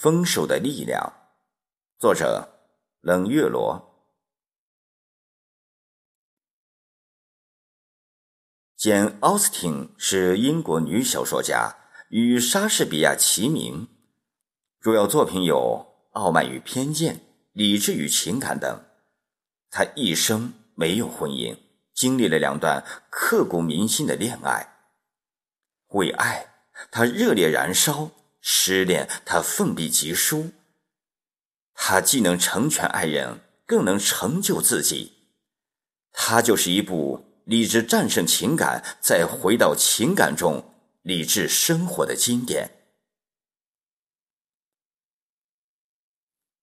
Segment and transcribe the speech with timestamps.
[0.00, 1.12] 丰收的力量，
[1.98, 2.48] 作者
[3.02, 4.02] 冷月罗。
[8.74, 11.76] 简·奥斯汀是英国女小说家，
[12.08, 13.88] 与莎士比亚齐名。
[14.80, 15.86] 主要作品有
[16.18, 17.16] 《傲慢与偏见》
[17.52, 18.82] 《理智与情感》等。
[19.68, 21.58] 她一生没有婚姻，
[21.92, 24.66] 经历了两段刻骨铭心的恋爱。
[25.88, 26.54] 为爱，
[26.90, 28.12] 她热烈燃烧。
[28.40, 30.52] 失恋，他奋笔疾书。
[31.74, 35.12] 他既能成全爱人，更能成就自己。
[36.12, 42.70] 他就是一部理智战胜情感，再回到情感中理智生活的经典。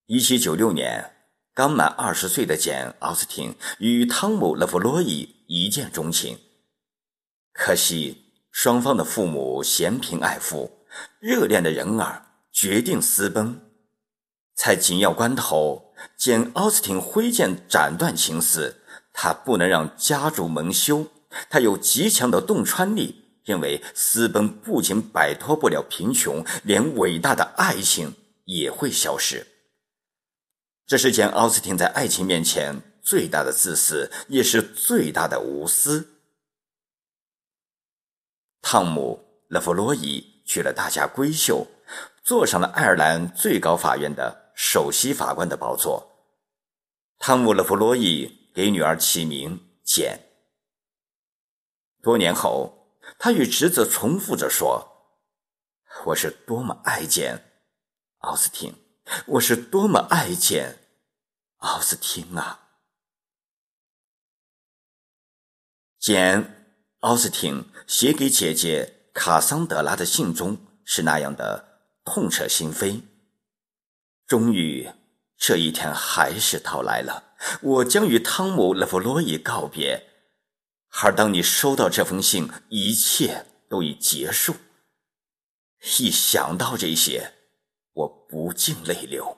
[0.06, 1.16] 一七九六年，
[1.54, 6.40] 刚满二十岁的简·奥斯汀与汤姆·勒弗洛伊一见钟情。
[7.52, 10.77] 可惜，双方的父母嫌贫爱富。
[11.20, 13.62] 热恋的人儿决定私奔，
[14.56, 18.82] 在紧要关头，简·奥斯汀挥剑斩断情丝。
[19.14, 21.08] 他不能让家主蒙羞，
[21.50, 28.14] 他有极强的洞穿力，认为私奔不仅摆脱不了贫穷，连伟大的爱情
[28.46, 29.48] 也会消失。
[30.86, 36.08] 这是简·奥斯汀在爱情面前最大的自私，也是最大的无私。
[38.62, 40.37] 汤姆·勒弗洛伊。
[40.48, 41.68] 娶了大家闺秀，
[42.24, 46.34] 坐上了爱尔兰最高法院的首席法官的宝座。
[47.20, 50.24] 汤姆·勒弗洛伊给女儿起名简。
[52.02, 55.20] 多年后，他与侄子重复着说
[56.08, 57.44] ：“我是多么爱简，
[58.20, 58.74] 奥斯汀！
[59.26, 60.80] 我是多么爱简，
[61.58, 62.70] 奥斯汀啊！”
[66.00, 66.42] 简·
[67.00, 68.97] 奥斯汀写给姐姐。
[69.18, 73.02] 卡桑德拉的信中是那样的痛彻心扉。
[74.28, 74.92] 终于，
[75.36, 80.04] 这一天还是到来了，我将与汤姆·勒弗洛伊告别。
[81.02, 84.56] 而当你收到这封信，一切都已结束。
[86.00, 87.34] 一想到这些，
[87.94, 89.36] 我不禁泪流。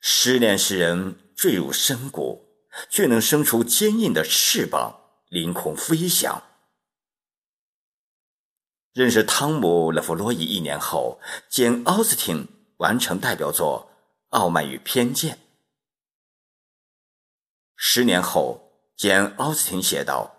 [0.00, 6.42] 失恋使人坠入深谷，却能生出坚硬的翅膀，凌空飞翔。
[8.92, 13.88] 认识汤姆·勒弗洛伊一年后，简·奥斯汀完成代表作
[14.36, 15.36] 《傲慢与偏见》。
[17.76, 20.34] 十年后，简·奥斯汀写道：“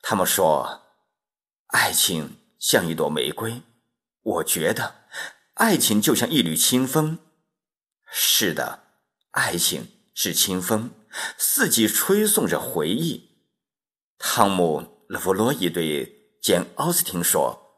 [0.00, 0.80] 他们说，
[1.66, 3.60] 爱情像一朵玫瑰，
[4.22, 4.94] 我觉得，
[5.54, 7.18] 爱情就像一缕清风。
[8.10, 8.84] 是的，
[9.32, 10.90] 爱情是清风，
[11.36, 13.28] 四季吹送着回忆。”
[14.16, 16.17] 汤姆·勒弗洛伊对。
[16.48, 17.76] 简·奥斯汀说：“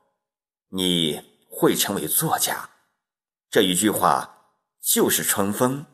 [0.71, 1.21] 你
[1.51, 2.71] 会成为作家。”
[3.51, 5.87] 这一句话就是春风，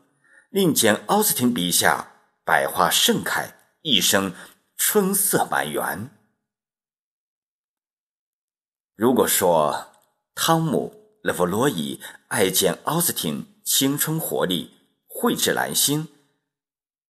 [0.51, 2.11] 令简·奥斯汀笔下
[2.45, 4.31] 百花盛开，一生
[4.75, 6.11] 春色满园。
[8.93, 9.87] 如果说
[10.35, 10.93] 汤姆·
[11.27, 14.77] 勒弗洛伊爱简·奥斯汀青春活力、
[15.07, 16.09] 蕙质兰心，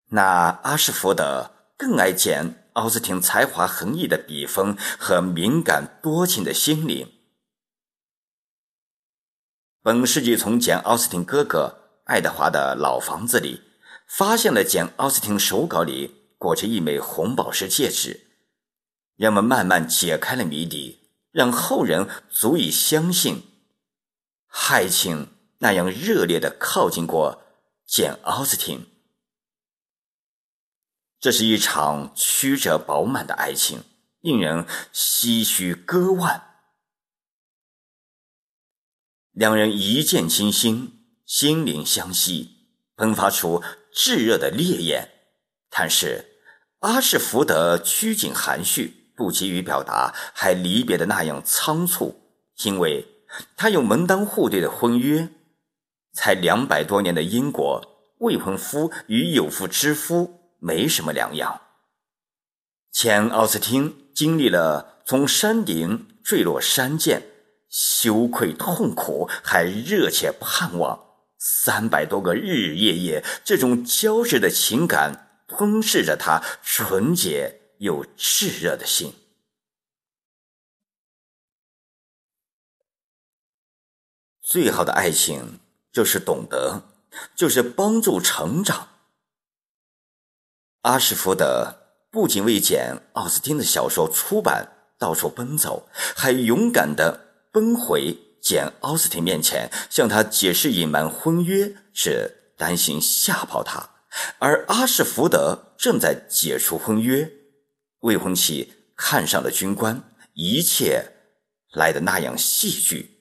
[0.07, 2.60] 那阿什福德更爱简。
[2.75, 7.13] 奥斯汀才华横溢的笔锋和敏感多情的心灵。
[9.83, 13.63] 本世纪从简·奥斯汀哥哥爱德华的老房子里，
[14.07, 18.27] 发现了简·奥斯汀手稿里裹着一枚红宝石戒指，
[19.17, 20.99] 人们慢慢解开了谜底，
[21.31, 23.43] 让后人足以相信，
[24.69, 27.43] 爱情那样热烈的靠近过
[27.87, 28.90] 简·奥斯汀。
[31.21, 33.85] 这是一场曲折饱满的爱情，
[34.21, 36.43] 令人唏嘘割腕。
[39.33, 42.57] 两人一见倾心，心灵相吸，
[42.97, 45.11] 喷发出炙热的烈焰。
[45.69, 46.25] 但是
[46.79, 52.19] 阿什福德拘谨含蓄，不急于表达，还离别的那样仓促，
[52.65, 53.07] 因为
[53.59, 55.29] 他有门当户对的婚约。
[56.13, 57.81] 才两百多年的英国，
[58.19, 60.40] 未婚夫与有妇之夫。
[60.61, 61.61] 没什么两样。
[62.93, 67.23] 前·奥斯汀经历了从山顶坠落山涧，
[67.69, 71.07] 羞愧痛苦，还热切盼望。
[71.39, 79.15] 三百多个日日夜夜，这种交织的情感吞噬着他纯洁又炙热的心。
[84.43, 85.61] 最好的爱情
[85.93, 86.83] 就是懂得，
[87.35, 88.89] 就是帮助成长。
[90.83, 91.75] 阿什福德
[92.11, 103.91] 不仅为简·奥斯汀的小说出版到处奔走，还勇敢地奔回简·奥斯汀面前，向他解释隐瞒婚约是担心吓跑他，
[104.39, 107.31] 而阿什福德正在解除婚约，
[108.01, 110.03] 未婚妻看上了军官，
[110.33, 111.13] 一切
[111.73, 113.19] 来的那样戏剧。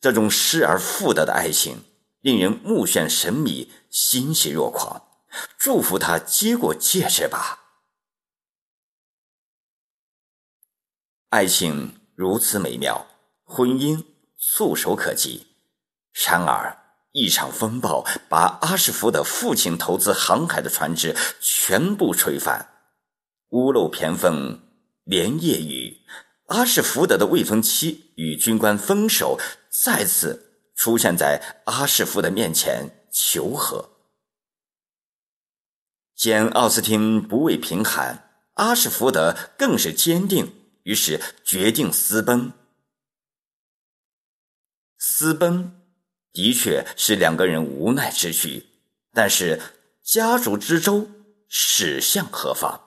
[0.00, 1.82] 这种失而复得的爱情，
[2.26, 5.00] 令人目眩神迷，欣喜若狂。
[5.56, 7.60] 祝福他接过戒指吧。
[11.28, 13.06] 爱情如此美妙，
[13.44, 14.04] 婚姻
[14.36, 15.46] 触手可及。
[16.26, 16.76] 然而，
[17.12, 22.68] 一场风暴把阿什福德父亲投资航海的船只全部吹翻，
[23.50, 24.60] 屋漏偏逢
[25.04, 26.04] 连夜雨。
[26.46, 29.38] 阿什福德的未婚妻与军官分手，
[29.70, 30.45] 再次
[30.76, 33.90] 出现在阿什福德面前求和。
[36.14, 40.52] 见奥斯汀不畏贫寒，阿什福德更是坚定，
[40.84, 42.52] 于是决定私奔。
[44.98, 45.82] 私奔
[46.32, 48.66] 的确是两个人无奈之举，
[49.12, 49.60] 但是
[50.02, 51.08] 家族之舟
[51.48, 52.82] 驶向何方？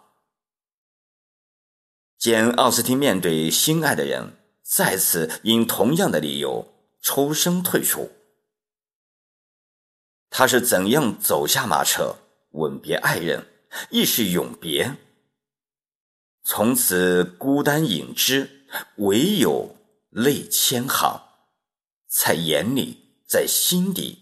[2.18, 8.12] 简·奥斯汀面对心爱的人，再次因同样的理由抽身退出。
[10.30, 12.18] 他是怎样走下马车？
[12.52, 13.46] 吻别爱人，
[13.92, 14.96] 亦是永别。
[16.44, 18.66] 从此孤单影只，
[18.98, 19.76] 唯有
[20.10, 21.22] 泪千行，
[22.08, 24.18] 在眼里，在心底，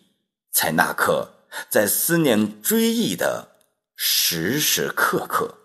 [0.52, 3.56] 在那刻，在思念追忆的
[3.96, 5.58] 时时刻刻。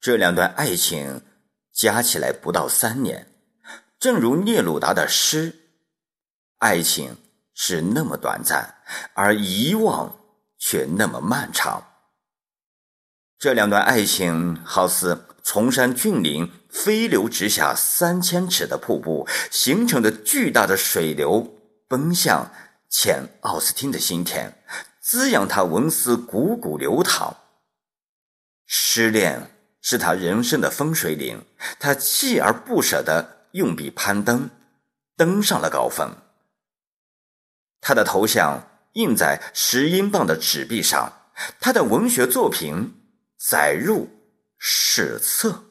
[0.00, 1.20] 这两段爱情
[1.78, 3.32] 加起来不到三年，
[4.00, 5.54] 正如聂鲁达的诗。
[6.58, 7.16] 爱情
[7.54, 8.82] 是那么短暂，
[9.14, 10.18] 而遗忘
[10.58, 11.84] 却那么漫长。
[13.38, 22.50] 这两段爱情好似崇山峻岭飞流直下三千尺的瀑布，形成的巨大的水流奔向
[22.90, 24.52] 浅·奥斯汀的心田，
[25.00, 27.36] 滋养他文思汩汩流淌。
[28.66, 29.52] 失恋
[29.90, 31.42] 是他人生的分水岭，
[31.80, 34.50] 他锲而不舍的用笔攀登，
[35.16, 36.14] 登上了高峰。
[37.80, 43.00] 他的头像印在十英镑的纸币上，他的文学作品
[43.38, 44.10] 载入
[44.58, 45.67] 史册。